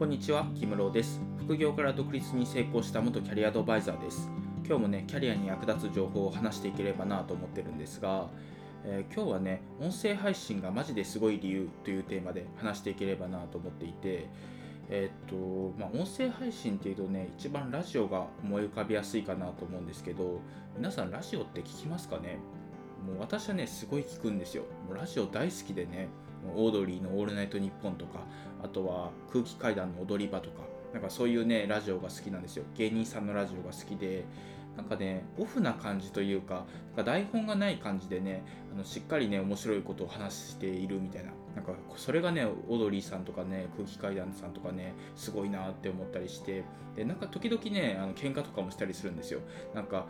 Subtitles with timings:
[0.00, 1.20] こんにちは、木室です。
[1.40, 4.30] 副業から独立に成功した元キャリアアドバイザーです。
[4.66, 8.30] 今日もね、キャリアに役立つ情報を話していければなと思ってるんですが、
[8.82, 14.30] えー、今日はね、音声配信がマジですごい理由というテーマで話していければなと思っていて、
[14.88, 20.40] えー、っと、まあ、音声配信っていうとね、一番ラジオが思い浮かびやすいかなと思うんですけど、
[20.78, 22.38] 皆さんラジオって聞きますかね？
[23.06, 24.62] もう私はね、すごい聞くんですよ。
[24.88, 26.08] もうラジオ大好きでね、
[26.56, 28.20] オードリーの「オールナイトニッポン」とか
[28.62, 32.64] あとは空気階段の踊り場とかなんかそういうねラジオが好きなんですよ。
[32.76, 34.24] 芸人さんのラジオが好きで
[34.76, 36.64] なんかねオフな感じというか
[36.96, 41.32] なんか台本がない感じでねあのしっかりね面白いことを話しているみたいな。
[41.60, 46.64] なんかそれがねオードリーさんとかね空気階段さんとかねすごいなって思ったりして
[46.96, 49.40] でなんか時々ねあの喧嘩とかもしたりするんですよ。
[49.74, 50.06] なんか、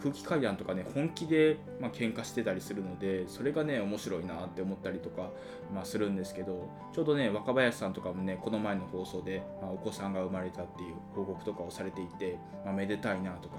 [0.00, 5.30] 空気階段とかね本気で、まあ、喧嘩してたりするのでそれがね面白いなって思ったりとか、
[5.74, 13.56] まあ、するんですけどちょうどね若林さんとかもねこの前の放送で、まあ、お子さんが生まれたっていう報告とかをされていて、まあ、めでたいなとか、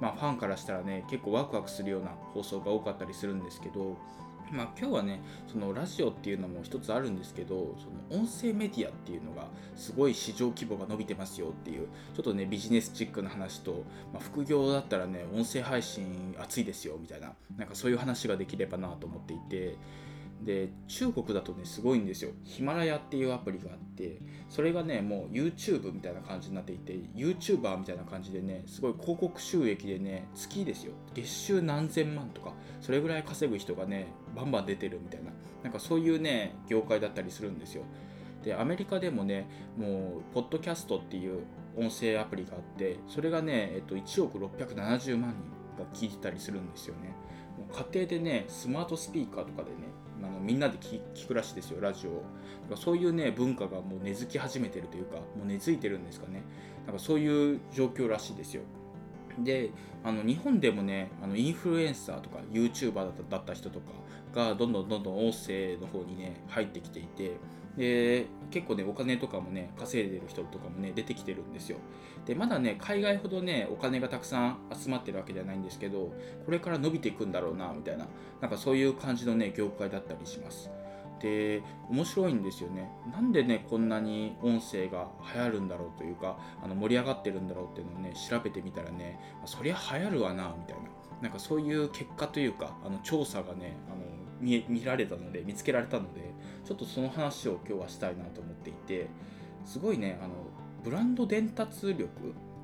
[0.00, 3.96] まあ、ファンからしたらね結構ワクワクするような放送が多かったりするんですけど
[4.52, 9.46] まあ、今日はねそのラジオっていうのも一つあるんですけどその音声メディアっていうのが
[9.76, 19.76] すごい市場規模が伸びてますよっていうちょっとねビジネスチックな話と、まあ、副業だったらね音声配信熱いですよみたいななんかそういう話ができればなと思っていて
[20.44, 22.30] で中国だとねすごいんですよ。
[22.44, 30.92] ヒマラヤっていうアプリがあってそれがねもう YouTube みたいな感じになっていて YouTuber みたいな感じでねすごい広告収益でね月ですよ。
[31.14, 35.30] 月収何千万とかそれぐらい稼ぐ人がねバンバン出てるみたいな
[35.62, 37.82] なんかそういうね業界だったりするんですよ。
[38.44, 41.42] でアメリカでもねもうポッドキャストっていう
[41.76, 47.14] 音声アプリがあってそれがね、えっと、1億670万人が聞いてたりするんですよね。
[47.72, 49.76] 家庭でねスマートスピーカーとかでね
[50.38, 52.10] のみんなで聞くらしいですよラジオ。
[52.10, 52.24] を
[52.76, 56.42] そういうね文化がもう根付き始めてるというかもう根付いてるんですかね。
[56.86, 58.62] なんかそういう状況らしいですよ。
[59.44, 59.70] で
[60.04, 63.86] あの日本でもねあのインフルエンサーとか YouTuber だった人とか
[64.34, 67.36] がどんどんどんどん音声の方にね入ってきていて
[67.76, 71.78] で結構ねお金とかもね稼いでる人とかもね出てきてるんですよ。
[72.26, 76.12] でまだね海外ほどねお金がたくさん集まってるわけじゃないんですけど
[76.44, 78.06] これから伸びていくんだろうなみたいな
[78.40, 80.70] なんかそういう感じのね業界だったりします。
[81.20, 82.90] で面白いんですよね。
[83.12, 90.88] なんでねこんなに音声が流行るんだろうというかあの盛り上がってるんだろうっていうのをね調べてみたらねそりゃ流行るわなみたいな。
[91.20, 94.04] なんかそういう結果というかあの調査がねあの
[94.40, 96.20] 見見られたので見つけられたので
[96.64, 99.08] ちょっとその話を今日はしたいなと思っていて
[99.64, 100.34] すごいねあの
[100.84, 102.08] ブランド伝達力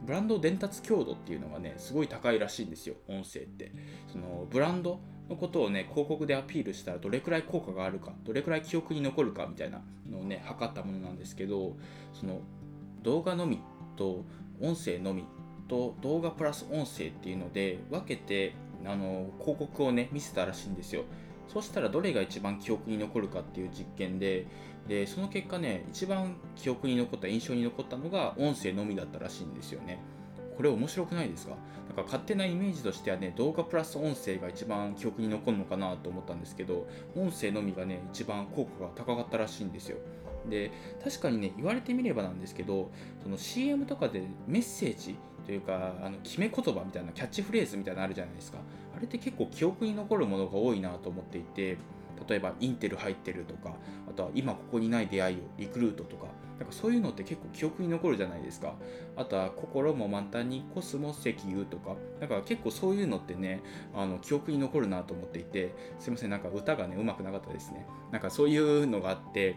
[0.04, 3.72] ブランド伝達強度っていうのがねすごい高いらしいんですよ音声って。
[4.12, 11.77] そのブランドのことをね広告でアピールしたらどれくらい効果があるかどれくらい記憶に残るかみたいなのをね測ったものなんですけど
[12.12, 12.41] その
[13.03, 13.61] 動画のみ
[13.97, 14.25] と
[14.61, 15.25] 音声のみ
[15.69, 21.05] と動画プラス音声っていうので分けてあの広告をね見せたらしいんですよ。
[21.49, 24.47] そしたらどれが一番記憶に残るかっていう実験で
[24.89, 29.99] でその結果ね一番記憶に残った印象に残ったのが音声のみだったらしいんですよね。
[30.56, 31.56] これ面白くないですか？
[31.88, 39.98] なんか勝手なイメージとしてはね動画プラス音声が一番記憶に残るのかなと思ったんですけど音声のみがね一番効果が高かったらしいんですよ。
[40.48, 40.70] で
[41.03, 42.91] 確かにね言われてみればなんですけど
[43.22, 45.16] その CM とかでメッセージ
[45.47, 48.59] というかあの決め言葉みたいなキャッチフレーズみたいなのあるじゃないですか。
[48.97, 51.76] あれって結構記憶に残るものが多いなと思っていて
[52.28, 53.75] 例えばインテル入ってるとか
[54.09, 56.26] あとは今ここにない出会いをリクルートとか
[56.59, 58.75] なんかそういうのって結構記憶に残るじゃないですか。
[59.16, 61.97] あとは心も満タンにコスモ石油とか。
[62.20, 63.62] だから結構そういうのってね
[63.94, 65.75] あの記憶に残るなと思っていて。
[65.98, 67.87] すいませんなんか歌がねうまくなかったですね。
[68.12, 69.56] なんかそういうのがあって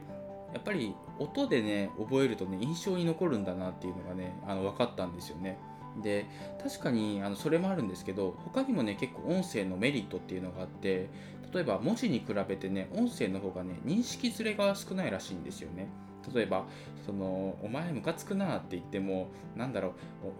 [0.53, 5.57] やっぱり音でね覚えるとね印象に残るんだなっていうのがねあの分かったんですよね。
[6.01, 6.25] で
[6.61, 11.09] 確かにあのそれもあるんですけど他にもね結構音声のメリットっていうのがあって
[11.53, 15.87] 例えば文字に比べてね音声の方がね認識ずれが少ないらしいんですよね。
[16.33, 16.65] 例えば
[17.05, 19.91] その「お前ムカつくな」って言ってもなんだろう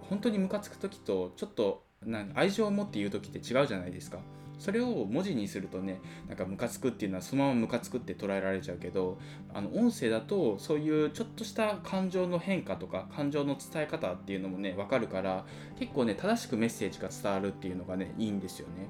[0.09, 4.19] 本当にムカつく時とちょっとな愛情を持って言う時って違うじゃないですか。
[4.59, 9.19] それを文字にするとねなんかムカつくっていうのはそのままムカつくって捉えられちゃうけど
[9.53, 15.45] あの音声だとそういうちょっとした感情の変化とか感情の伝え方っていうのもね分かるから
[15.77, 18.87] 結構ね正しくメッセージが伝わるっていうのがねいいんですよね。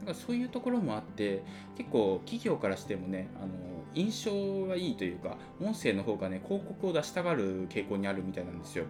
[0.00, 1.42] だからそういうところもあって
[1.76, 3.52] 結構企業からしてもねあの
[3.94, 8.84] 印象がいいというか音声の方がね広告を出したがる傾向にあるみたいなんですよ。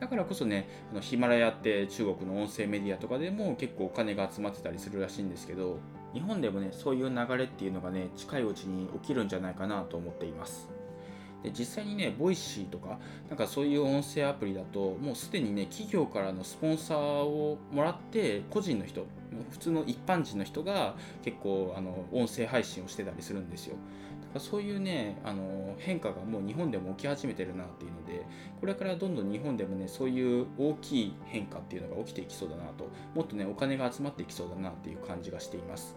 [0.00, 5.78] だからこそねあのヒマラヤって中国の音声メディアとかでも結構お金が集まってたりするらしいんですけど
[6.12, 10.75] 日本でもねそういう流れっていうのがね近いうちに起きるんじゃないかなと思っています。
[11.42, 12.98] で実際にね、 Voicy とか、
[13.28, 19.06] なんかそういう音声アプリだと、もうすでにね、企業からのスポンサーをもらって、個人の人、
[19.50, 23.76] 普通の一般人の人が結構あの音声配信をしてたりするんですよ。
[24.22, 28.26] だからそういうね、あの変化がもう日本でも起き始めてるなっていうので、
[28.60, 35.96] これからどんどん日本でもね、そういう大きい変化っていうのが起きていきそうだなと、もっとね、お金が集まっていきそうだなっていう感じがしています。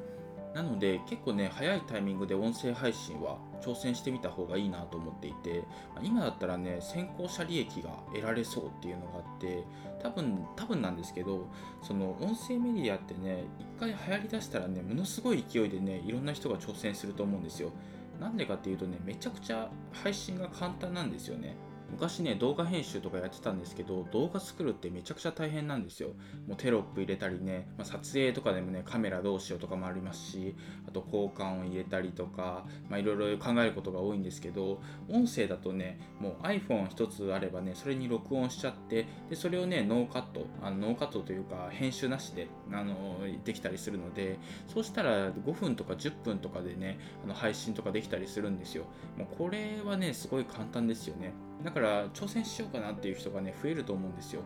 [0.53, 5.63] なので結構ね早いタイミングで音声配信は挑戦してみた方がいいなと思っていて
[6.01, 9.63] 今だったらね先行者利益が得られそうっていうのがあって
[10.01, 11.47] 多分多分なんですけど
[11.83, 17.71] その音声メディアってね一回流行りだしたらねものすごい勢いでねいろんな人が挑戦すると思うんですよ。
[18.19, 21.55] なんでかっていうとねめちゃくちゃ配信が簡単なんですよね。
[21.91, 26.09] 昔ね動画編集とかやってたんですけど動画作るってめちゃくちゃ大変なんですよ。
[26.47, 30.55] もうテロップ入れたりね、まあ、撮影とかでもねカメラどうしようとかもありますし
[30.87, 44.37] あと交換を入れたりとかいろいろ考えることが多いんですけど音声だとねもう iPhone 一つあればねそれに録音しちゃってでそれをねノーカットあのノーカットというか編集なしであのできたりするので
[44.67, 48.85] そうしたら5分とか10分とかでねあの配信とかできたりするんですよ。
[49.17, 51.33] もうこれはねすごい簡単ですよね。
[51.63, 54.41] だから挑戦しようかなっていう人がね増えると思うんですよ。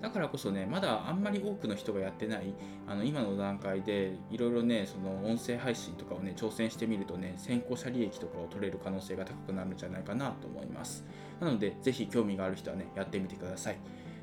[0.00, 2.54] だからこそねまだあんまり多くの人がやってない
[2.86, 11.04] あの今の段階でいろいろねその音声配信とかをね挑戦してみるとね先行者利益とかを取れる可能性が高くなるんじゃないかなと思います。
[11.40, 13.76] なのでぜひ興味がある人はねやってみてください。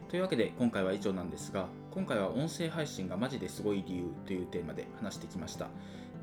[0.08, 5.68] というわけで今回は以上なんですが今回は音声配信がマジですごい理由というテーマで話してきました。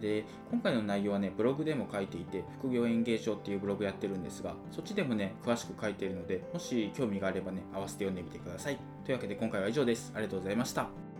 [0.01, 8.79] で今回の内容はねブログでも書いていて副業園芸場っていうブログやってるんですがそっちでもね詳しく書いているのでもし興味があればね合わせて読んでみてください。
[9.05, 10.13] というわけで今回は以上です。
[10.15, 11.12] ありがとうございました。